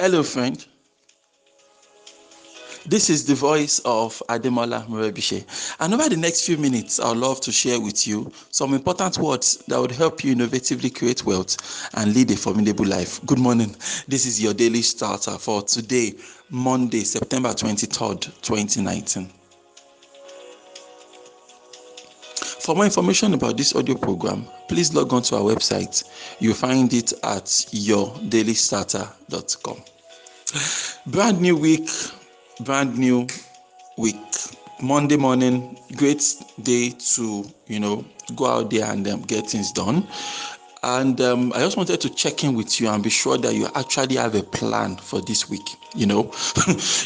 Hello, 0.00 0.22
friend. 0.22 0.66
This 2.86 3.10
is 3.10 3.26
the 3.26 3.34
voice 3.34 3.80
of 3.84 4.22
Ademola 4.30 4.86
Morebise. 4.86 5.44
And 5.78 5.92
over 5.92 6.08
the 6.08 6.16
next 6.16 6.46
few 6.46 6.56
minutes, 6.56 6.98
I'd 6.98 7.18
love 7.18 7.42
to 7.42 7.52
share 7.52 7.78
with 7.78 8.08
you 8.08 8.32
some 8.50 8.72
important 8.72 9.18
words 9.18 9.58
that 9.68 9.78
would 9.78 9.90
help 9.92 10.24
you 10.24 10.34
innovatively 10.34 10.94
create 10.94 11.26
wealth 11.26 11.58
and 11.92 12.14
lead 12.14 12.30
a 12.30 12.36
formidable 12.36 12.86
life. 12.86 13.20
Good 13.26 13.40
morning. 13.40 13.76
This 14.08 14.24
is 14.24 14.42
your 14.42 14.54
daily 14.54 14.80
starter 14.80 15.32
for 15.32 15.60
today, 15.60 16.14
Monday, 16.48 17.04
September 17.04 17.50
23rd, 17.50 18.40
2019. 18.40 19.39
For 22.60 22.74
more 22.74 22.84
information 22.84 23.32
about 23.32 23.56
this 23.56 23.74
audio 23.74 23.94
program, 23.94 24.46
please 24.68 24.92
log 24.92 25.14
on 25.14 25.22
to 25.22 25.36
our 25.36 25.42
website. 25.42 26.04
You'll 26.40 26.52
find 26.54 26.92
it 26.92 27.14
at 27.24 27.46
yourdailystarter.com. 27.46 29.82
Brand 31.06 31.40
new 31.40 31.56
week, 31.56 31.88
brand 32.60 32.98
new 32.98 33.26
week. 33.96 34.18
Monday 34.82 35.16
morning, 35.16 35.78
great 35.96 36.22
day 36.62 36.90
to 36.90 37.46
you 37.66 37.80
know 37.80 38.04
go 38.36 38.44
out 38.46 38.70
there 38.70 38.90
and 38.90 39.08
um, 39.08 39.22
get 39.22 39.46
things 39.46 39.72
done. 39.72 40.06
And 40.82 41.18
um, 41.20 41.52
I 41.54 41.60
just 41.60 41.76
wanted 41.78 42.00
to 42.02 42.10
check 42.10 42.44
in 42.44 42.54
with 42.54 42.78
you 42.80 42.88
and 42.88 43.02
be 43.02 43.10
sure 43.10 43.38
that 43.38 43.54
you 43.54 43.68
actually 43.74 44.16
have 44.16 44.34
a 44.34 44.42
plan 44.42 44.96
for 44.96 45.22
this 45.22 45.48
week. 45.48 45.76
You 45.94 46.06
know, 46.06 46.22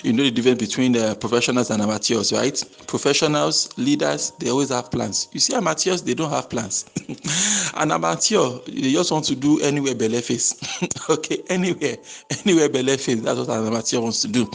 you 0.03 0.13
know 0.13 0.23
the 0.25 0.31
difference 0.31 0.59
between 0.59 0.93
the 0.93 1.17
professionals 1.19 1.71
and 1.71 1.81
amateurs, 1.81 2.33
right? 2.33 2.63
Professionals, 2.87 3.77
leaders, 3.79 4.33
they 4.39 4.51
always 4.51 4.69
have 4.69 4.91
plans. 4.91 5.29
You 5.33 5.41
see, 5.41 5.55
amateurs, 5.55 6.03
they 6.03 6.13
don't 6.13 6.31
have 6.31 6.51
plans. 6.51 6.85
An 7.77 7.93
amateur, 7.93 8.59
they 8.67 8.93
just 8.93 9.11
want 9.11 9.25
to 9.27 9.35
do 9.35 9.61
anywhere 9.61 9.95
belly 9.95 10.21
face. 10.21 10.55
okay, 11.11 11.43
anywhere, 11.49 11.97
anywhere 12.45 12.69
belly 12.69 12.97
face. 12.99 13.21
That's 13.21 13.39
what 13.39 13.49
an 13.49 13.67
amateur 13.67 14.01
wants 14.01 14.21
to 14.23 14.29
do. 14.29 14.51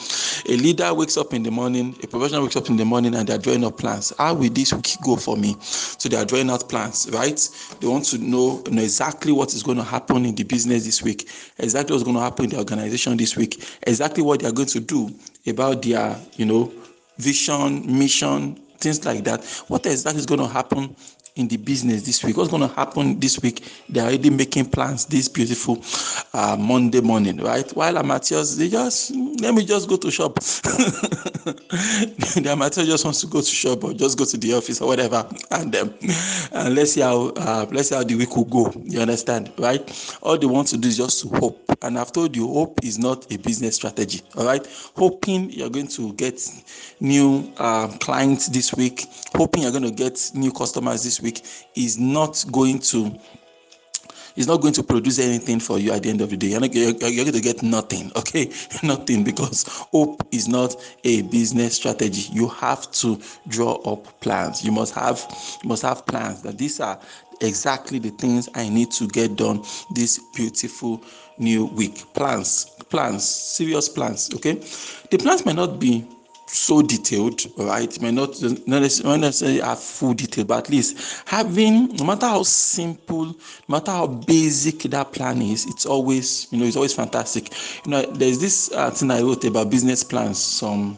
A 0.47 0.55
leader 0.55 0.93
wakes 0.93 1.17
up 1.17 1.33
in 1.33 1.43
the 1.43 1.51
morning, 1.51 1.95
a 2.03 2.07
professional 2.07 2.43
wakes 2.43 2.55
up 2.55 2.69
in 2.69 2.77
the 2.77 2.85
morning, 2.85 3.15
and 3.15 3.27
they're 3.27 3.37
drawing 3.37 3.63
up 3.63 3.77
plans. 3.77 4.13
How 4.17 4.35
will 4.35 4.49
this 4.49 4.73
week 4.73 4.95
go 5.03 5.15
for 5.15 5.37
me? 5.37 5.55
So 5.59 6.07
they 6.07 6.17
are 6.17 6.25
drawing 6.25 6.49
out 6.49 6.69
plans, 6.69 7.09
right? 7.11 7.49
They 7.79 7.87
want 7.87 8.05
to 8.05 8.17
know, 8.19 8.63
know 8.69 8.81
exactly 8.81 9.31
what 9.31 9.53
is 9.53 9.63
going 9.63 9.77
to 9.77 9.83
happen 9.83 10.25
in 10.25 10.35
the 10.35 10.43
business 10.43 10.85
this 10.85 11.01
week, 11.01 11.29
exactly 11.57 11.93
what's 11.93 12.03
going 12.03 12.15
to 12.15 12.21
happen 12.21 12.45
in 12.45 12.51
the 12.51 12.57
organization 12.57 13.17
this 13.17 13.35
week, 13.35 13.63
exactly 13.83 14.18
what 14.21 14.39
they 14.41 14.47
are 14.47 14.51
going 14.51 14.67
to 14.69 14.79
do 14.79 15.09
about 15.47 15.81
their, 15.81 16.15
you 16.35 16.45
know, 16.45 16.71
vision, 17.17 17.97
mission, 17.97 18.55
things 18.79 19.05
like 19.05 19.23
that. 19.25 19.43
What 19.67 19.85
exactly 19.85 20.19
is 20.19 20.25
going 20.25 20.39
to 20.41 20.47
happen 20.47 20.95
in 21.39 21.47
the 21.47 21.57
business 21.57 22.03
this 22.03 22.23
week? 22.23 22.37
What's 22.37 22.49
going 22.49 22.67
to 22.67 22.75
happen 22.75 23.19
this 23.19 23.41
week? 23.41 23.63
They're 23.87 24.03
already 24.03 24.29
making 24.29 24.65
plans 24.65 25.05
this 25.05 25.29
beautiful 25.29 25.81
uh, 26.33 26.57
Monday 26.59 26.99
morning, 26.99 27.37
right? 27.37 27.69
While 27.71 27.97
amateurs, 27.97 28.57
they 28.57 28.67
just 28.67 29.11
let 29.41 29.53
me 29.53 29.65
just 29.65 29.87
go 29.87 29.95
to 29.97 30.11
shop. 30.11 30.35
the 30.39 31.55
amateur 32.49 32.83
just 32.83 33.05
wants 33.05 33.21
to 33.21 33.27
go 33.27 33.39
to 33.39 33.47
shop 33.47 33.85
or 33.85 33.93
just 33.93 34.17
go 34.17 34.25
to 34.25 34.37
the 34.37 34.53
office 34.53 34.81
or 34.81 34.87
whatever, 34.87 35.25
and 35.51 35.73
um, 35.77 35.93
and 36.51 36.75
let's 36.75 36.93
see 36.93 37.01
how 37.01 37.29
uh, 37.29 37.65
let's 37.71 37.89
see 37.89 37.95
how 37.95 38.03
the 38.03 38.15
week 38.15 38.35
will 38.35 38.45
go. 38.45 38.71
You 38.83 38.99
understand, 38.99 39.53
right? 39.57 40.17
All 40.21 40.37
they 40.37 40.45
want 40.45 40.67
to 40.69 40.77
do 40.77 40.89
is 40.89 40.97
just 40.97 41.21
to 41.21 41.29
hope, 41.39 41.63
and 41.81 41.97
I've 41.97 42.11
told 42.11 42.35
you, 42.35 42.47
hope 42.47 42.83
is 42.83 42.99
not 42.99 43.31
a 43.31 43.37
business 43.37 43.75
strategy. 43.75 44.21
All 44.35 44.45
right, 44.45 44.67
hoping 44.95 45.49
you're 45.51 45.69
going 45.69 45.87
to 45.87 46.11
get 46.13 46.41
new 46.99 47.51
um, 47.57 47.97
clients 47.99 48.49
this 48.49 48.73
week, 48.73 49.05
hoping 49.35 49.63
you're 49.63 49.71
going 49.71 49.83
to 49.83 49.91
get 49.91 50.31
new 50.33 50.51
customers 50.51 51.03
this 51.03 51.21
week 51.21 51.28
is 51.75 51.97
not 51.97 52.43
going 52.51 52.79
to 52.79 53.19
is 54.35 54.47
not 54.47 54.61
going 54.61 54.73
to 54.73 54.83
produce 54.83 55.19
anything 55.19 55.59
for 55.59 55.77
you 55.79 55.91
at 55.91 56.03
the 56.03 56.09
end 56.09 56.21
of 56.21 56.29
the 56.29 56.37
day. 56.37 56.47
You're, 56.47 56.61
not, 56.61 56.73
you're, 56.73 56.91
you're 57.09 57.25
going 57.25 57.33
to 57.33 57.41
get 57.41 57.61
nothing, 57.61 58.11
okay? 58.15 58.51
nothing 58.83 59.23
because 59.23 59.65
hope 59.91 60.25
is 60.31 60.47
not 60.47 60.75
a 61.03 61.23
business 61.23 61.75
strategy. 61.75 62.31
You 62.31 62.47
have 62.47 62.89
to 62.91 63.19
draw 63.49 63.73
up 63.81 64.19
plans. 64.21 64.63
You 64.63 64.71
must 64.71 64.93
have 64.95 65.25
you 65.61 65.67
must 65.67 65.81
have 65.83 66.05
plans 66.05 66.41
that 66.43 66.57
these 66.57 66.79
are 66.79 66.99
exactly 67.41 67.99
the 67.99 68.11
things 68.11 68.49
I 68.55 68.69
need 68.69 68.91
to 68.91 69.07
get 69.07 69.35
done 69.35 69.63
this 69.93 70.19
beautiful 70.35 71.01
new 71.37 71.65
week. 71.65 72.03
Plans, 72.13 72.65
plans, 72.89 73.23
serious 73.27 73.89
plans, 73.89 74.29
okay? 74.35 74.55
The 75.11 75.17
plans 75.17 75.45
may 75.45 75.53
not 75.53 75.79
be 75.79 76.07
so 76.51 76.81
detailed, 76.81 77.45
right? 77.57 78.01
May 78.01 78.11
not, 78.11 78.41
not 78.41 78.81
necessarily 79.19 79.59
have 79.59 79.79
full 79.79 80.13
detail, 80.13 80.45
but 80.45 80.65
at 80.65 80.69
least 80.69 81.23
having, 81.25 81.95
no 81.95 82.05
matter 82.05 82.27
how 82.27 82.43
simple, 82.43 83.25
no 83.25 83.35
matter 83.67 83.91
how 83.91 84.07
basic 84.07 84.79
that 84.83 85.11
plan 85.13 85.41
is, 85.41 85.65
it's 85.67 85.85
always, 85.85 86.47
you 86.51 86.59
know, 86.59 86.65
it's 86.65 86.75
always 86.75 86.93
fantastic. 86.93 87.53
You 87.85 87.91
know, 87.91 88.01
there's 88.01 88.39
this 88.39 88.71
uh, 88.71 88.89
thing 88.91 89.11
I 89.11 89.21
wrote 89.21 89.45
about 89.45 89.69
business 89.69 90.03
plans 90.03 90.39
some 90.39 90.97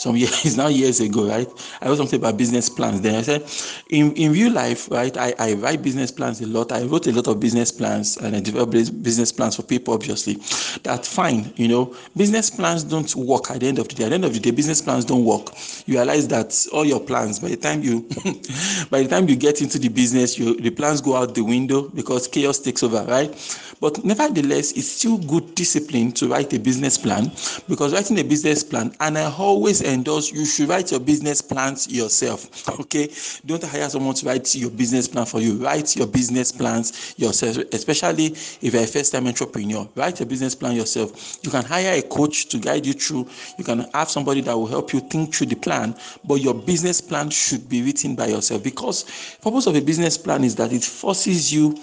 some 0.00 0.16
years 0.16 0.56
now 0.56 0.68
years 0.68 1.00
ago, 1.00 1.28
right? 1.28 1.48
I 1.82 1.90
was 1.90 1.98
something 1.98 2.18
about 2.18 2.38
business 2.38 2.70
plans. 2.70 3.02
Then 3.02 3.16
I 3.16 3.22
said, 3.22 3.44
in, 3.90 4.12
in 4.14 4.32
real 4.32 4.50
life, 4.52 4.90
right? 4.90 5.14
I, 5.16 5.34
I 5.38 5.52
write 5.54 5.82
business 5.82 6.10
plans 6.10 6.40
a 6.40 6.46
lot. 6.46 6.72
I 6.72 6.84
wrote 6.84 7.06
a 7.06 7.12
lot 7.12 7.26
of 7.26 7.38
business 7.38 7.70
plans 7.70 8.16
and 8.16 8.34
I 8.34 8.40
developed 8.40 8.72
business 8.72 9.30
plans 9.30 9.56
for 9.56 9.62
people, 9.62 9.92
obviously. 9.92 10.34
That's 10.82 11.12
fine, 11.14 11.52
you 11.56 11.68
know. 11.68 11.94
Business 12.16 12.50
plans 12.50 12.82
don't 12.82 13.14
work 13.14 13.50
at 13.50 13.60
the 13.60 13.68
end 13.68 13.78
of 13.78 13.88
the 13.88 13.94
day. 13.94 14.04
At 14.04 14.08
the 14.08 14.14
end 14.14 14.24
of 14.24 14.32
the 14.32 14.40
day, 14.40 14.50
business 14.50 14.80
plans 14.80 15.04
don't 15.04 15.24
work. 15.24 15.48
You 15.86 15.96
realize 15.96 16.26
that 16.28 16.66
all 16.72 16.86
your 16.86 17.00
plans, 17.00 17.38
by 17.38 17.48
the 17.48 17.56
time 17.56 17.82
you 17.82 18.00
by 18.90 19.02
the 19.02 19.08
time 19.08 19.28
you 19.28 19.36
get 19.36 19.60
into 19.60 19.78
the 19.78 19.88
business, 19.88 20.38
you, 20.38 20.56
the 20.56 20.70
plans 20.70 21.02
go 21.02 21.16
out 21.16 21.34
the 21.34 21.44
window 21.44 21.88
because 21.90 22.26
chaos 22.26 22.58
takes 22.58 22.82
over, 22.82 23.04
right? 23.06 23.30
But 23.80 24.04
nevertheless, 24.04 24.72
it's 24.72 24.88
still 24.88 25.16
good 25.18 25.54
discipline 25.54 26.12
to 26.12 26.28
write 26.28 26.52
a 26.52 26.58
business 26.58 26.98
plan 26.98 27.32
because 27.68 27.92
writing 27.94 28.18
a 28.18 28.24
business 28.24 28.62
plan, 28.62 28.94
and 29.00 29.16
I 29.16 29.30
always 29.30 29.82
endorse 29.90 30.32
you 30.32 30.44
should 30.44 30.68
write 30.68 30.90
your 30.90 31.00
business 31.00 31.42
plans 31.42 31.88
yourself. 31.88 32.48
Okay, 32.80 33.10
don't 33.44 33.62
hire 33.62 33.88
someone 33.88 34.14
to 34.14 34.26
write 34.26 34.54
your 34.54 34.70
business 34.70 35.06
plan 35.06 35.26
for 35.26 35.40
you. 35.40 35.62
Write 35.62 35.96
your 35.96 36.06
business 36.06 36.50
plans 36.50 37.14
yourself, 37.18 37.58
especially 37.72 38.26
if 38.26 38.72
you're 38.72 38.82
a 38.82 38.86
first-time 38.86 39.26
entrepreneur. 39.26 39.86
Write 39.94 40.20
your 40.20 40.26
business 40.26 40.54
plan 40.54 40.74
yourself. 40.74 41.38
You 41.42 41.50
can 41.50 41.64
hire 41.64 41.98
a 41.98 42.02
coach 42.02 42.46
to 42.48 42.58
guide 42.58 42.86
you 42.86 42.94
through. 42.94 43.28
You 43.58 43.64
can 43.64 43.86
have 43.92 44.08
somebody 44.08 44.40
that 44.42 44.56
will 44.56 44.66
help 44.66 44.92
you 44.92 45.00
think 45.00 45.34
through 45.34 45.48
the 45.48 45.56
plan, 45.56 45.94
but 46.24 46.36
your 46.36 46.54
business 46.54 47.00
plan 47.00 47.30
should 47.30 47.68
be 47.68 47.82
written 47.82 48.16
by 48.16 48.26
yourself 48.28 48.62
because 48.62 49.04
purpose 49.42 49.66
of 49.66 49.76
a 49.76 49.80
business 49.80 50.16
plan 50.16 50.44
is 50.44 50.54
that 50.56 50.72
it 50.72 50.84
forces 50.84 51.52
you 51.52 51.78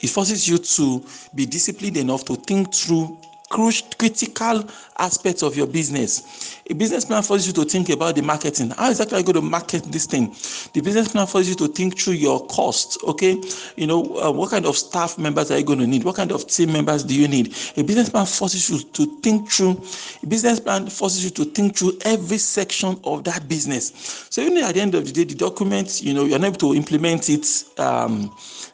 it 0.00 0.10
forces 0.10 0.48
you 0.48 0.58
to 0.58 1.04
be 1.34 1.46
disciplined 1.46 1.96
enough 1.96 2.24
to 2.24 2.34
think 2.34 2.74
through 2.74 3.16
critical 3.52 4.64
aspects 4.98 5.42
of 5.42 5.56
your 5.56 5.66
business. 5.66 6.58
A 6.70 6.74
business 6.74 7.04
plan 7.04 7.22
forces 7.22 7.46
you 7.46 7.52
to 7.52 7.64
think 7.64 7.88
about 7.90 8.14
the 8.14 8.22
marketing. 8.22 8.70
How 8.70 8.90
exactly 8.90 9.16
are 9.16 9.20
you 9.20 9.26
going 9.26 9.34
to 9.34 9.42
market 9.42 9.84
this 9.84 10.06
thing? 10.06 10.34
The 10.72 10.80
business 10.80 11.08
plan 11.08 11.26
forces 11.26 11.50
you 11.50 11.54
to 11.56 11.68
think 11.68 11.98
through 11.98 12.14
your 12.14 12.46
costs. 12.46 12.96
Okay, 13.04 13.40
you 13.76 13.86
know 13.86 14.02
uh, 14.18 14.30
what 14.30 14.50
kind 14.50 14.64
of 14.64 14.76
staff 14.76 15.18
members 15.18 15.50
are 15.50 15.58
you 15.58 15.64
going 15.64 15.80
to 15.80 15.86
need? 15.86 16.04
What 16.04 16.16
kind 16.16 16.32
of 16.32 16.46
team 16.46 16.72
members 16.72 17.04
do 17.04 17.14
you 17.14 17.28
need? 17.28 17.54
A 17.76 17.82
business 17.82 18.08
plan 18.08 18.26
forces 18.26 18.70
you 18.70 18.78
to 18.80 19.20
think 19.20 19.50
through. 19.50 19.82
A 20.22 20.26
business 20.26 20.60
plan 20.60 20.88
forces 20.88 21.24
you 21.24 21.30
to 21.30 21.44
think 21.44 21.76
through 21.76 21.98
every 22.04 22.38
section 22.38 22.98
of 23.04 23.24
that 23.24 23.48
business. 23.48 24.26
So 24.30 24.40
even 24.40 24.58
at 24.58 24.74
the 24.74 24.80
end 24.80 24.94
of 24.94 25.04
the 25.04 25.12
day, 25.12 25.24
the 25.24 25.34
document, 25.34 26.02
you 26.02 26.14
know, 26.14 26.24
you're 26.24 26.38
not 26.38 26.48
able 26.48 26.58
to 26.58 26.74
implement 26.74 27.28
it 27.28 27.64
um, 27.78 28.32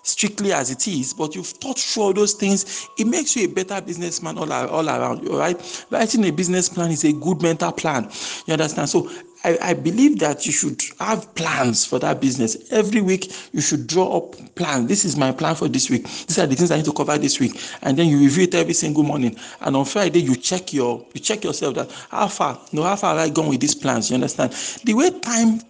strictly 0.09 0.53
as 0.53 0.71
it 0.71 0.89
is, 0.89 1.13
but 1.13 1.35
you've 1.35 1.47
thought 1.47 1.79
through 1.79 2.03
all 2.03 2.13
those 2.13 2.33
things. 2.33 2.89
It 2.99 3.07
makes 3.07 3.37
you 3.37 3.45
a 3.45 3.49
better 3.49 3.81
businessman 3.81 4.39
all 4.39 4.51
around 4.51 4.69
all 4.71 4.89
around 4.89 5.23
you, 5.23 5.39
right? 5.39 5.87
Writing 5.91 6.25
a 6.25 6.31
business 6.31 6.69
plan 6.69 6.91
is 6.91 7.05
a 7.05 7.13
good 7.13 7.43
mental 7.43 7.73
plan. 7.73 8.11
You 8.47 8.55
understand? 8.55 8.89
So 8.89 9.11
I, 9.45 9.59
I 9.63 9.75
believe 9.75 10.19
that 10.19 10.47
you 10.47 10.53
should 10.53 10.83
have 10.99 11.33
plans 11.35 11.85
for 11.85 11.99
that 12.01 12.21
business. 12.21 12.57
Every 12.73 13.01
week 13.01 13.33
you 13.53 13.61
should 13.61 13.87
draw 13.87 14.17
up 14.19 14.55
plan. 14.57 14.87
This 14.87 15.05
is 15.05 15.17
my 15.17 15.31
plan 15.31 15.55
for 15.55 15.69
this 15.69 15.91
week. 15.91 16.05
These 16.05 16.39
are 16.39 16.47
the 16.47 16.57
things 16.57 16.71
I 16.71 16.77
need 16.77 16.87
to 16.87 16.93
cover 16.93 17.17
this 17.19 17.39
week. 17.39 17.61
And 17.83 17.97
then 17.97 18.09
you 18.09 18.19
review 18.19 18.45
it 18.45 18.55
every 18.55 18.75
single 18.75 19.05
morning. 19.05 19.37
And 19.61 19.77
on 19.77 19.85
Friday 19.85 20.21
you 20.21 20.35
check 20.37 20.73
your 20.73 21.07
you 21.15 21.21
check 21.21 21.45
yourself 21.45 21.75
that 21.77 21.91
how 22.11 22.29
far, 22.29 22.61
no, 22.73 22.83
how 22.83 22.97
far 22.97 23.17
have 23.17 23.27
I 23.27 23.31
gone 23.31 23.49
with 23.49 23.61
these 23.61 23.75
plans? 23.75 24.11
You 24.11 24.15
understand? 24.15 24.53
The 24.85 24.95
way 24.95 25.11
time 25.21 25.61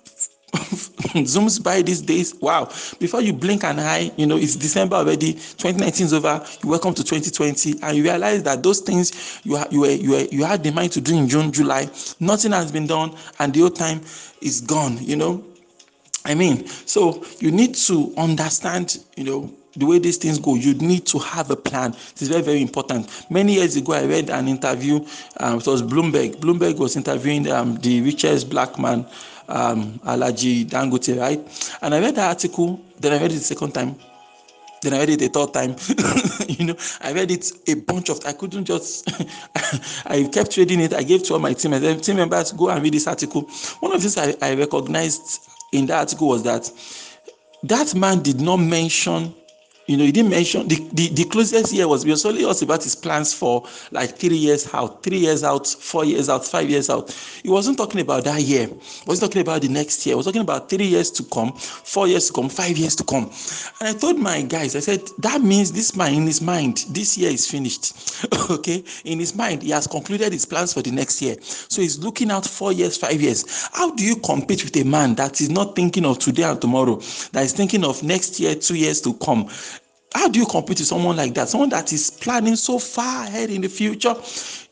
zooms 1.25 1.63
by 1.63 1.83
these 1.83 2.03
days. 2.03 2.35
Wow. 2.37 2.71
Before 2.99 3.21
you 3.21 3.33
blink 3.33 3.65
an 3.65 3.79
eye, 3.79 4.11
you 4.17 4.27
know, 4.27 4.37
it's 4.37 4.57
December 4.57 4.97
already. 4.97 5.33
2019 5.35 6.07
is 6.07 6.13
over. 6.13 6.45
You 6.63 6.69
welcome 6.69 6.95
to 6.95 7.05
2020. 7.05 7.81
And 7.83 7.97
you 7.97 8.03
realize 8.03 8.43
that 8.43 8.63
those 8.63 8.81
things 8.81 9.41
you, 9.45 9.59
you, 9.71 9.81
were, 9.81 9.91
you, 9.91 10.11
were, 10.11 10.27
you 10.31 10.45
had 10.45 10.63
the 10.63 10.71
mind 10.71 10.93
to 10.93 11.01
do 11.01 11.17
in 11.17 11.29
June, 11.29 11.51
July, 11.53 11.89
nothing 12.21 12.53
has 12.53 12.71
been 12.71 12.87
done. 12.87 13.15
And 13.39 13.55
the 13.55 13.63
old 13.63 13.77
time 13.77 14.03
is 14.41 14.61
gone, 14.61 14.99
you 15.01 15.17
know. 15.17 15.45
I 16.25 16.35
mean, 16.35 16.67
so 16.67 17.25
you 17.39 17.51
need 17.51 17.75
to 17.77 18.13
understand, 18.17 18.99
you 19.17 19.25
know, 19.25 19.55
the 19.77 19.87
way 19.87 19.99
these 19.99 20.17
things 20.17 20.39
go, 20.39 20.57
you 20.57 20.75
need 20.75 21.07
to 21.07 21.19
have 21.19 21.51
a 21.51 21.57
plan. 21.57 21.93
It 21.93 22.23
is 22.23 22.29
very, 22.29 22.43
very 22.43 22.61
important. 22.61 23.09
Many 23.31 23.55
years 23.55 23.77
ago, 23.77 23.93
I 23.93 24.05
read 24.05 24.29
an 24.29 24.49
interview. 24.49 25.05
Um, 25.39 25.59
it 25.59 25.67
was 25.67 25.83
Bloomberg. 25.83 26.37
Bloomberg 26.37 26.79
was 26.79 26.97
interviewing 26.97 27.51
um, 27.51 27.77
the 27.77 28.03
richest 28.03 28.51
black 28.51 28.79
man 28.79 29.07
um, 29.49 29.99
Alhaji 30.01 30.67
Dangote, 30.67 31.19
right? 31.19 31.77
And 31.83 31.95
I 31.95 32.01
read 32.01 32.15
that 32.17 32.29
article, 32.29 32.81
then 33.01 33.13
I 33.13 33.17
read 33.17 33.33
it 33.33 33.37
the 33.37 33.41
second 33.41 33.73
time. 33.73 33.97
then 34.83 34.95
I 34.95 35.01
read 35.01 35.11
it 35.11 35.23
a 35.23 35.29
third 35.29 35.53
time. 35.53 35.77
you 36.49 36.67
know, 36.67 36.77
I 37.01 37.13
read 37.13 37.31
it 37.31 37.51
a 37.69 37.75
bunch 37.75 38.11
of. 38.11 38.21
I 38.25 38.33
couldn't 38.33 38.65
just. 38.65 39.11
I 40.07 40.29
kept 40.33 40.57
reading 40.57 40.81
it. 40.81 40.95
I 40.95 41.03
gave 41.03 41.23
to 41.25 41.35
all 41.35 41.41
my 41.41 41.53
team. 41.53 41.73
Said, 41.73 42.03
team 42.03 42.17
members, 42.17 42.53
go 42.53 42.71
and 42.71 42.83
read 42.83 42.95
this 42.95 43.07
article. 43.07 43.43
One 43.81 43.93
of 43.93 44.03
the 44.03 44.09
things 44.09 44.37
I, 44.41 44.47
I 44.47 44.55
recognized 44.55 45.49
in 45.73 45.87
that 45.87 45.99
article 45.99 46.29
was 46.29 46.43
that 46.45 46.71
that 47.65 47.95
man 47.95 48.23
did 48.23 48.41
not 48.41 48.59
mention 48.59 49.35
you 49.89 49.97
know, 49.97 50.05
he 50.05 50.13
didn't 50.13 50.31
mention 50.31 50.69
the, 50.69 50.77
the, 50.93 51.09
the 51.09 51.25
closest 51.25 51.73
year 51.73 51.89
was 51.89 52.05
we 52.05 52.11
was 52.11 52.25
only 52.27 52.45
us 52.45 52.61
about 52.61 52.83
his 52.83 52.95
plans 52.95 53.33
for 53.33 53.67
like 53.91 54.19
three 54.19 54.37
years 54.37 54.73
out, 54.75 55.03
three 55.03 55.17
years 55.17 55.43
out, 55.43 55.67
four 55.67 56.05
years 56.05 56.29
out, 56.29 56.45
five 56.45 56.69
years 56.69 56.91
out. 56.91 57.11
He 57.43 57.49
wasn't 57.49 57.79
talking 57.79 58.03
about 58.03 58.25
that 58.25 58.43
year. 58.43 58.67
He 58.67 59.05
wasn't 59.07 59.33
talking 59.33 59.41
about 59.41 59.63
the 59.63 59.69
next 59.69 60.05
year. 60.05 60.13
He 60.13 60.17
was 60.17 60.27
talking 60.27 60.43
about 60.43 60.69
three 60.69 60.85
years 60.85 61.11
to 61.13 61.25
come, 61.25 61.53
four 61.55 62.07
years 62.07 62.27
to 62.27 62.35
come, 62.35 62.51
five 62.51 62.77
years 62.77 62.95
to 62.97 63.05
come. 63.05 63.33
And 63.81 63.89
I 63.89 63.99
told 63.99 64.19
my 64.19 64.43
guys, 64.43 64.77
I 64.77 64.81
said, 64.81 65.09
that 65.21 65.41
means 65.41 65.73
this 65.73 65.97
man 65.97 66.13
in 66.13 66.27
his 66.27 66.43
mind, 66.43 66.85
this 66.91 67.17
year 67.17 67.31
is 67.31 67.51
finished. 67.51 68.27
okay. 68.51 68.85
In 69.07 69.19
his 69.19 69.35
mind, 69.35 69.63
he 69.63 69.71
has 69.71 69.87
concluded 69.87 70.35
his 70.35 70.45
plans 70.45 70.75
for 70.75 70.83
the 70.83 70.91
next 70.91 71.23
year. 71.23 71.37
So 71.41 71.81
he's 71.81 71.99
looking 71.99 72.31
out 72.31 72.45
four 72.45 72.73
years, 72.73 72.99
five 72.99 73.23
years. 73.23 73.69
How 73.73 73.93
do 73.93 74.05
you 74.05 74.17
compete 74.17 74.65
with 74.65 74.77
a 74.77 74.85
man 74.85 75.15
that 75.15 75.41
is 75.41 75.49
not 75.49 75.75
thinking 75.75 76.05
of 76.05 76.19
today 76.19 76.43
and 76.43 76.61
tomorrow, 76.61 76.97
that 77.33 77.45
is 77.45 77.55
thinking 77.55 77.85
of 77.85 78.03
next 78.03 78.39
year, 78.39 78.55
two 78.55 78.75
years 78.75 79.01
to 79.01 79.15
come? 79.15 79.49
How 80.15 80.29
do 80.29 80.39
you 80.39 80.47
compete 80.47 80.79
with 80.79 80.87
someone 80.87 81.17
like 81.17 81.35
that? 81.35 81.49
Someone 81.49 81.69
that 81.69 81.93
is 81.93 82.11
planning 82.11 82.57
so 82.57 82.79
far 82.79 83.25
ahead 83.25 83.51
in 83.51 83.61
the 83.61 83.69
future. 83.69 84.15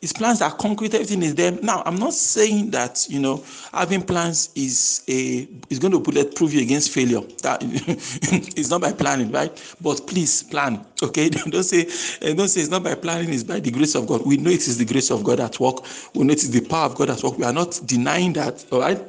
His 0.01 0.13
plans 0.13 0.41
are 0.41 0.51
concrete, 0.51 0.95
everything 0.95 1.23
is 1.23 1.35
there. 1.35 1.53
Now, 1.53 1.83
I'm 1.85 1.97
not 1.97 2.15
saying 2.15 2.71
that 2.71 3.07
you 3.11 3.21
know 3.21 3.45
having 3.73 4.03
plans 4.03 4.51
is 4.55 5.03
a 5.09 5.47
is 5.69 5.79
going 5.79 5.93
to 5.93 6.01
bulletproof 6.01 6.55
you 6.55 6.63
against 6.63 6.91
failure. 6.91 7.21
That 7.43 7.61
it's 7.63 8.71
not 8.71 8.81
by 8.81 8.93
planning, 8.93 9.31
right? 9.31 9.53
But 9.81 10.07
please 10.07 10.43
plan. 10.43 10.85
Okay, 11.03 11.29
don't 11.51 11.63
say 11.63 11.87
eh, 12.23 12.35
don't 12.35 12.49
say 12.49 12.61
it's 12.63 12.71
not 12.71 12.83
by 12.83 12.95
planning, 12.95 13.33
it's 13.33 13.45
by 13.45 13.61
the 13.61 13.71
grace 13.71 13.95
of 13.95 14.07
God. 14.07 14.25
We 14.25 14.39
know 14.39 14.51
it 14.51 14.67
is 14.67 14.79
the 14.79 14.87
grace 14.87 15.11
of 15.11 15.23
God 15.23 15.41
at 15.41 15.61
work. 15.61 15.85
We 16.15 16.25
know 16.25 16.33
it 16.33 16.43
is 16.43 16.51
the 16.51 16.67
power 16.67 16.87
of 16.87 16.95
God 16.95 17.11
at 17.11 17.23
work. 17.23 17.37
We 17.37 17.45
are 17.45 17.53
not 17.53 17.81
denying 17.85 18.33
that, 18.35 18.65
all 18.73 18.81
right? 18.81 19.01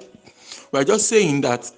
We 0.71 0.80
are 0.80 0.83
just 0.83 1.07
saying 1.07 1.41
that 1.41 1.71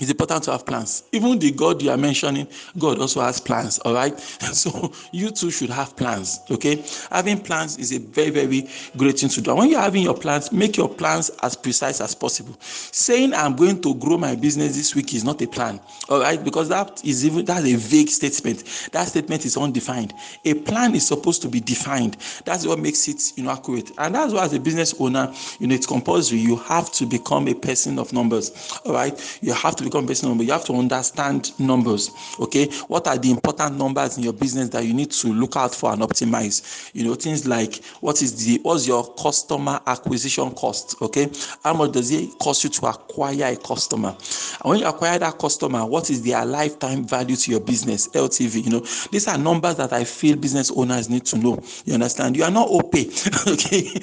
it's 0.00 0.10
important 0.10 0.42
to 0.42 0.50
have 0.50 0.66
plans. 0.66 1.04
Even 1.12 1.38
the 1.38 1.52
God 1.52 1.80
you 1.80 1.88
are 1.88 1.96
mentioning, 1.96 2.48
God 2.76 2.98
also 2.98 3.20
has 3.20 3.40
plans. 3.40 3.78
All 3.80 3.94
right. 3.94 4.14
So 4.54 4.92
you 5.12 5.30
too 5.30 5.50
should 5.50 5.70
have 5.70 5.96
plans. 5.96 6.40
Okay. 6.50 6.84
Having 7.10 7.40
plans 7.40 7.76
is 7.76 7.92
a 7.92 7.98
very, 7.98 8.30
very 8.30 8.68
great 8.96 9.18
thing 9.18 9.28
to 9.30 9.40
do. 9.40 9.54
When 9.54 9.68
you're 9.68 9.80
having 9.80 10.02
your 10.02 10.14
plans, 10.16 10.52
make 10.52 10.76
your 10.76 10.88
plans 10.88 11.30
as 11.42 11.56
precise 11.56 12.00
as 12.00 12.14
possible. 12.14 12.56
Saying 12.60 13.34
I'm 13.34 13.56
going 13.56 13.82
to 13.82 13.94
grow 13.96 14.16
my 14.16 14.36
business 14.36 14.76
this 14.76 14.94
week 14.94 15.12
is 15.14 15.24
not 15.24 15.42
a 15.42 15.46
plan. 15.46 15.80
All 16.08 16.20
right. 16.20 16.42
Because 16.42 16.68
that 16.68 17.04
is 17.04 17.24
even 17.26 17.44
that's 17.44 17.64
a 17.66 17.74
vague 17.74 18.08
statement. 18.08 18.88
That 18.92 19.08
statement 19.08 19.44
is 19.44 19.56
undefined. 19.56 20.14
A 20.44 20.54
plan 20.54 20.94
is 20.94 21.06
supposed 21.06 21.42
to 21.42 21.48
be 21.48 21.60
defined. 21.60 22.16
That's 22.44 22.66
what 22.66 22.78
makes 22.78 23.06
it 23.08 23.32
you 23.36 23.44
know 23.44 23.50
accurate. 23.50 23.90
And 23.98 24.14
that's 24.14 24.32
why 24.32 24.44
as 24.44 24.52
a 24.54 24.60
business 24.60 24.94
owner, 25.00 25.32
you 25.58 25.66
know 25.66 25.74
it's 25.74 25.86
compulsory. 25.86 26.38
You 26.38 26.56
have 26.56 26.90
to 26.92 27.06
become 27.06 27.48
a 27.48 27.54
person 27.54 27.98
of 27.98 28.12
numbers. 28.12 28.78
All 28.84 28.92
right. 28.92 29.38
You 29.42 29.52
have 29.52 29.76
to 29.76 29.83
become 29.84 30.06
based 30.06 30.24
number, 30.24 30.44
you 30.44 30.52
have 30.52 30.64
to 30.66 30.74
understand 30.74 31.58
numbers. 31.58 32.10
Okay, 32.40 32.70
what 32.88 33.06
are 33.06 33.18
the 33.18 33.30
important 33.30 33.76
numbers 33.76 34.16
in 34.16 34.24
your 34.24 34.32
business 34.32 34.68
that 34.70 34.84
you 34.84 34.94
need 34.94 35.10
to 35.12 35.28
look 35.28 35.56
out 35.56 35.74
for 35.74 35.92
and 35.92 36.02
optimize? 36.02 36.90
You 36.94 37.04
know, 37.04 37.14
things 37.14 37.46
like 37.46 37.84
what 38.00 38.22
is 38.22 38.44
the 38.44 38.60
what's 38.62 38.86
your 38.86 39.14
customer 39.14 39.80
acquisition 39.86 40.50
cost? 40.52 40.96
Okay, 41.02 41.30
how 41.62 41.74
much 41.74 41.92
does 41.92 42.10
it 42.10 42.38
cost 42.38 42.64
you 42.64 42.70
to 42.70 42.86
acquire 42.86 43.52
a 43.52 43.56
customer? 43.56 44.08
And 44.08 44.70
when 44.70 44.78
you 44.80 44.86
acquire 44.86 45.18
that 45.18 45.38
customer, 45.38 45.84
what 45.86 46.10
is 46.10 46.22
their 46.22 46.44
lifetime 46.44 47.04
value 47.04 47.36
to 47.36 47.50
your 47.50 47.60
business? 47.60 48.08
LTV. 48.08 48.64
You 48.64 48.70
know, 48.70 48.80
these 49.10 49.28
are 49.28 49.38
numbers 49.38 49.76
that 49.76 49.92
I 49.92 50.04
feel 50.04 50.36
business 50.36 50.70
owners 50.70 51.08
need 51.08 51.26
to 51.26 51.38
know. 51.38 51.62
You 51.84 51.94
understand? 51.94 52.36
You 52.36 52.44
are 52.44 52.50
not 52.50 52.68
OP. 52.68 52.94
okay, 53.48 54.00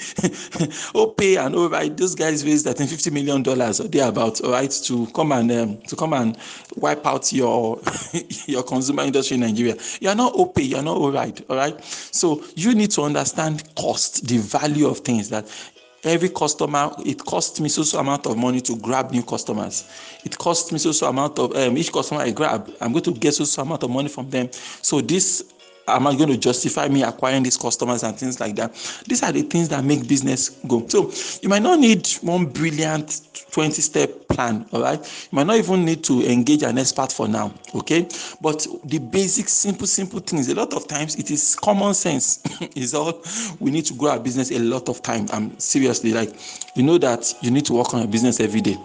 OP 0.96 1.22
and 1.22 1.56
all 1.56 1.70
right. 1.70 1.96
Those 1.96 2.16
guys 2.16 2.46
raised 2.46 2.68
I 2.68 2.74
think 2.74 2.90
fifty 2.90 3.10
million 3.10 3.44
dollars 3.44 3.80
or 3.80 3.88
thereabouts. 3.88 4.42
All 4.42 4.52
right, 4.52 4.72
to 4.72 5.08
come 5.08 5.32
and 5.32 5.52
um, 5.52 5.71
to 5.82 5.96
come 5.96 6.14
and 6.14 6.38
wipe 6.76 7.06
out 7.06 7.32
your 7.32 7.80
your 8.48 8.64
consumer 8.64 9.04
industry 9.04 9.36
in 9.36 9.42
Nigeria. 9.42 9.76
You 10.00 10.10
are 10.10 10.16
not 10.16 10.34
OP, 10.36 10.60
you 10.60 10.78
are 10.78 10.84
not 10.84 10.98
all 10.98 11.12
right, 11.12 11.40
all 11.50 11.56
right. 11.56 11.82
So 11.84 12.44
you 12.56 12.74
need 12.76 12.92
to 12.92 13.04
understand 13.04 13.64
cost, 13.76 14.28
the 14.28 14.38
value 14.38 14.88
of 14.88 15.00
things 15.00 15.30
that 15.30 15.46
every 16.04 16.30
customer 16.30 16.92
it 17.06 17.24
costs 17.26 17.60
me 17.60 17.70
so 17.70 17.84
so 17.84 18.00
amount 18.00 18.26
of 18.26 18.38
money 18.38 18.60
to 18.60 18.76
grab 18.78 19.12
new 19.12 19.22
customers 19.22 19.88
it 20.26 20.36
costs 20.38 20.72
me 20.72 20.80
so 20.80 20.92
so 20.92 21.08
amount 21.08 21.38
of 21.38 21.56
um, 21.56 21.78
each 21.78 21.92
customer 21.94 22.22
i 22.22 22.32
grab 22.32 22.72
i'm 22.82 22.92
going 22.92 23.04
to 23.04 23.12
get 23.12 23.34
so 23.34 23.44
so 23.44 23.62
amount 23.62 23.84
of 23.84 23.90
money 23.92 24.10
from 24.10 24.28
them 24.32 24.50
so 24.82 25.00
this 25.00 25.54
am 25.88 26.08
I 26.08 26.16
going 26.16 26.30
to 26.30 26.38
justify 26.38 26.88
me 26.88 27.04
acquiring 27.04 27.44
these 27.44 27.58
customers 27.58 28.04
and 28.04 28.18
things 28.18 28.40
like 28.40 28.56
that? 28.56 28.74
These 29.08 29.24
are 29.24 29.32
the 29.32 29.42
things 29.42 29.70
that 29.70 29.84
make 29.84 30.08
business 30.08 30.50
go. 30.68 30.88
So 30.88 31.12
you 31.42 31.50
might 31.50 31.62
not 31.62 31.80
need 31.80 32.08
one 32.22 32.46
brilliant 32.46 33.22
20 33.52 33.82
step 33.82 34.28
plan, 34.30 34.66
all 34.72 34.82
right? 34.82 35.00
You 35.32 35.36
might 35.36 35.48
not 35.48 35.58
even 35.58 35.86
need 35.86 36.04
to 36.06 36.22
engage 36.26 36.64
an 36.64 36.78
expert 36.78 37.12
for 37.12 37.28
now, 37.28 37.54
okay? 37.76 38.08
But 38.42 38.66
the 38.86 39.00
basic, 39.00 39.50
simple, 39.50 39.88
simple 39.88 40.20
things, 40.20 40.48
a 40.48 40.56
lot 40.56 40.74
of 40.74 40.88
times 40.88 41.16
it 41.16 41.32
is 41.32 41.56
common 41.56 41.94
sense, 41.94 42.44
is 42.76 42.94
all 42.94 43.22
we 43.60 43.72
need 43.72 43.86
to 43.86 43.94
grow 43.94 44.12
our 44.12 44.20
business 44.20 44.52
a 44.52 44.60
lot 44.60 44.90
of 44.90 45.02
time. 45.02 45.28
I'm 45.34 45.58
seriously 45.60 46.14
like, 46.14 46.34
you 46.76 46.84
know 46.84 46.98
that 47.00 47.34
you 47.42 47.52
need 47.52 47.66
to 47.66 47.74
work 47.74 47.94
on 47.94 48.02
your 48.02 48.10
business 48.10 48.40
every 48.40 48.62
day 48.62 48.78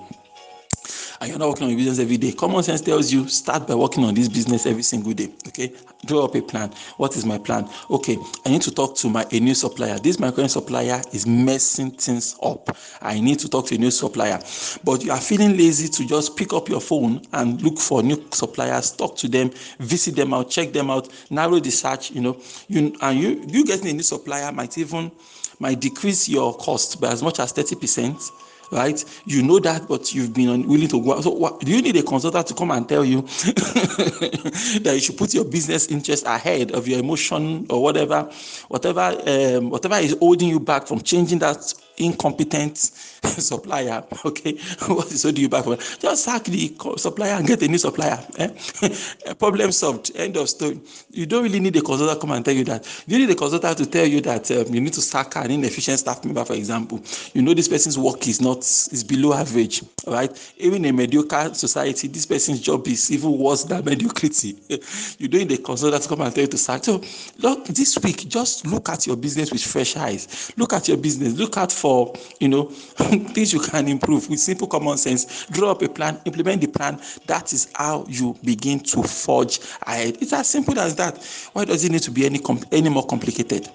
and 1.21 1.31
you're 1.31 1.39
not 1.39 1.49
working 1.49 1.65
on 1.65 1.71
your 1.71 1.79
business 1.79 1.99
every 1.99 2.17
day, 2.17 2.33
common 2.33 2.63
sense 2.63 2.81
tells 2.81 3.13
you 3.13 3.29
start 3.29 3.67
by 3.67 3.75
working 3.75 4.05
on 4.05 4.15
this 4.15 4.29
business 4.29 4.67
every 4.67 4.83
single 4.83 5.13
day. 5.13 5.29
Okay, 5.49 5.73
draw 6.05 6.25
up 6.25 6.35
a 6.35 6.43
plan. 6.43 6.71
What 6.97 7.17
is 7.17 7.25
my 7.25 7.39
plan? 7.39 7.69
Okay, 7.91 8.17
I 8.45 8.51
need 8.51 8.63
to 8.63 8.71
talk 8.71 8.97
to 8.97 9.09
my 9.09 9.27
a 9.33 9.41
new 9.41 9.55
supplier. 9.55 9.99
This 9.99 10.19
my 10.19 10.31
current 10.31 10.51
supplier 10.51 11.01
is 11.13 11.27
messing 11.27 11.91
things 11.91 12.37
up. 12.43 12.77
I 13.01 13.21
need 13.21 13.39
to 13.41 13.49
talk 13.49 13.67
to 13.67 13.75
a 13.75 13.79
new 13.79 13.91
supplier, 13.91 14.39
but 14.85 15.05
you 15.05 15.13
are 15.13 15.21
feeling 15.21 15.57
lazy 15.57 15.89
to 15.89 16.07
just 16.07 16.37
pick 16.37 16.53
up 16.53 16.69
your 16.69 16.81
phone 16.81 17.23
and 17.33 17.61
look 17.63 17.79
for 17.79 18.03
new 18.03 18.23
suppliers, 18.33 18.93
talk 18.93 19.17
to 19.17 19.29
them, 19.29 19.51
visit 19.81 20.17
them 20.17 20.35
out, 20.35 20.51
check 20.51 20.73
them 20.73 20.91
out, 20.91 21.09
narrow 21.31 21.59
the 21.59 21.71
search. 21.71 22.11
You 22.11 22.21
know, 22.21 22.41
you 22.69 22.95
and 23.01 23.19
you 23.19 23.45
you 23.49 23.65
getting 23.65 23.89
a 23.89 23.93
new 23.93 24.03
supplier 24.03 24.53
might 24.53 24.77
even 24.79 25.11
might 25.59 25.81
decrease 25.81 26.29
your 26.29 26.55
cost 26.57 27.01
by 27.01 27.09
as 27.09 27.23
much 27.23 27.41
as 27.41 27.53
thirty 27.53 27.75
percent 27.77 28.21
right? 28.71 29.05
You 29.25 29.43
know 29.43 29.59
that, 29.61 29.89
but 29.89 30.15
you've 30.15 30.35
been 30.35 30.49
unwilling 30.49 30.89
to 30.89 31.03
go. 31.03 31.21
So, 31.21 31.31
what, 31.31 31.61
do 31.61 31.71
you 31.71 31.83
need 31.83 31.97
a 31.97 32.03
consultant 32.03 32.47
to 32.49 32.55
come 32.55 32.71
and 32.71 32.89
tell 32.89 33.05
you 33.05 33.23
that 33.23 34.93
you 34.95 35.01
should 35.01 35.17
put 35.17 35.35
your 35.35 35.45
business 35.45 35.89
interest 35.89 36.25
ahead 36.27 36.73
of 36.73 36.87
your 36.89 37.01
emotion 37.01 37.67
or 37.71 37.83
whatever, 37.83 38.31
whatever, 38.69 39.17
um, 39.27 39.71
whatever 39.71 39.97
is 39.97 40.17
holding 40.19 40.49
you 40.49 40.61
back 40.61 40.87
from 40.87 41.01
changing 41.01 41.39
that 41.39 41.75
incompetent 41.99 42.79
supplier? 43.25 44.05
Okay, 44.25 44.51
is 44.51 45.23
holding 45.23 45.43
you 45.43 45.49
back 45.49 45.65
from? 45.65 45.77
Just 45.77 46.25
sack 46.25 46.45
the 46.45 46.75
supplier 46.97 47.33
and 47.33 47.47
get 47.47 47.63
a 47.63 47.69
new 47.69 47.79
supplier. 47.79 48.19
Eh? 48.39 48.49
Problem 49.39 49.73
solved. 49.73 50.13
End 50.17 50.37
of 50.37 50.49
story. 50.49 50.81
You 51.11 51.27
don't 51.27 51.43
really 51.43 51.61
need 51.61 51.77
a 51.77 51.81
consultant 51.81 52.21
to 52.21 52.27
come 52.27 52.35
and 52.37 52.45
tell 52.45 52.55
you 52.55 52.65
that. 52.65 52.87
You 53.07 53.19
need 53.19 53.31
a 53.31 53.35
consultant 53.35 53.79
to 53.79 53.87
tell 53.87 54.07
you 54.07 54.21
that 54.23 54.51
um, 54.51 54.75
you 54.75 54.81
need 54.81 54.93
to 54.95 55.01
sack 55.01 55.37
an 55.37 55.51
inefficient 55.51 55.99
staff 55.99 56.25
member, 56.25 56.45
for 56.45 56.55
example. 56.55 57.01
You 57.35 57.43
know 57.43 57.55
this 57.55 57.69
person's 57.69 57.99
work 57.99 58.27
is 58.29 58.41
not 58.41 58.59
is 58.59 59.05
below 59.05 59.35
average, 59.35 59.83
right? 60.07 60.55
Even 60.59 60.85
in 60.85 60.95
a 60.95 60.97
mediocre 60.97 61.55
society, 61.55 62.09
this 62.09 62.27
person's 62.27 62.61
job 62.61 62.87
is 62.89 63.11
even 63.11 63.39
worse 63.39 63.65
than 63.65 63.85
mediocrity. 63.85 64.57
you 65.19 65.29
don't 65.29 65.49
need 65.49 65.59
a 65.59 65.63
consultant 65.63 66.03
to 66.03 66.09
come 66.09 66.21
and 66.23 66.35
tell 66.35 66.43
you 66.43 66.49
to 66.49 66.59
sack. 66.59 66.85
So, 66.85 67.01
look, 67.39 67.67
this 67.67 67.99
week, 68.03 68.29
just 68.29 68.67
look 68.67 68.89
at 68.89 69.07
your 69.07 69.17
business 69.17 69.53
with 69.53 69.63
fresh 69.63 69.97
eyes. 69.97 70.53
Look 70.57 70.73
at 70.73 70.89
your 70.89 70.97
business. 70.97 71.35
Look 71.35 71.57
at 71.57 71.73
for 71.73 71.86
you 72.41 72.49
know 72.49 72.65
things 73.35 73.53
you 73.53 73.61
can 73.61 73.89
improve 73.89 74.29
with 74.29 74.41
simple 74.41 74.67
common 74.67 74.97
sense. 74.99 75.47
Draw 75.47 75.71
up 75.71 75.83
a 75.83 75.89
plan, 75.89 76.21
implement 76.25 76.61
the 76.61 76.69
plan. 76.69 77.01
That 77.27 77.53
is 77.53 77.69
how 77.75 78.05
you 78.09 78.37
begin 78.45 78.81
to 78.81 79.03
forge 79.03 79.61
ahead. 79.87 80.19
It's 80.21 80.33
as 80.33 80.49
simple 80.49 80.79
as 80.79 80.95
that. 80.97 81.19
Why 81.53 81.65
does 81.65 81.85
it 81.85 81.93
need 81.93 82.03
to 82.03 82.11
be 82.11 82.27
any 82.27 82.41
any 82.73 82.89
more 82.89 83.07
complicated? 83.07 83.69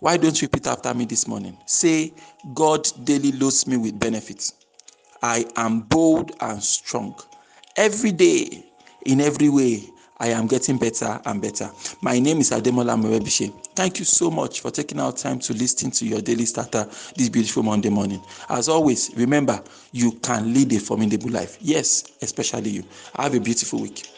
Why 0.00 0.16
don't 0.16 0.40
you 0.40 0.46
repeat 0.46 0.66
after 0.66 0.92
me 0.94 1.04
this 1.04 1.26
morning? 1.26 1.56
Say, 1.66 2.12
God 2.54 2.88
daily 3.04 3.32
loads 3.32 3.66
me 3.66 3.76
with 3.76 3.98
benefits. 3.98 4.54
I 5.22 5.44
am 5.56 5.80
bold 5.80 6.32
and 6.40 6.62
strong. 6.62 7.14
Every 7.76 8.12
day, 8.12 8.64
in 9.06 9.20
every 9.20 9.48
way, 9.48 9.88
I 10.20 10.28
am 10.28 10.46
getting 10.46 10.78
better 10.78 11.20
and 11.24 11.40
better. 11.40 11.70
My 12.00 12.18
name 12.18 12.38
is 12.38 12.50
Ademola 12.50 13.00
Morebise. 13.00 13.52
Thank 13.74 14.00
you 14.00 14.04
so 14.04 14.30
much 14.30 14.60
for 14.60 14.70
taking 14.70 14.98
out 14.98 15.16
time 15.16 15.38
to 15.40 15.52
listen 15.52 15.90
to 15.92 16.06
your 16.06 16.20
daily 16.20 16.44
starter 16.44 16.88
this 17.16 17.28
beautiful 17.28 17.62
Monday 17.62 17.88
morning. 17.90 18.20
As 18.48 18.68
always, 18.68 19.12
remember, 19.16 19.62
you 19.92 20.12
can 20.12 20.52
lead 20.52 20.72
a 20.72 20.80
formidable 20.80 21.30
life. 21.30 21.58
Yes, 21.60 22.12
especially 22.20 22.70
you. 22.70 22.84
Have 23.16 23.34
a 23.34 23.40
beautiful 23.40 23.80
week. 23.80 24.17